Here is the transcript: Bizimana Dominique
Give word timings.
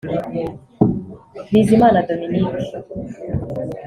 Bizimana 1.51 1.99
Dominique 2.07 2.63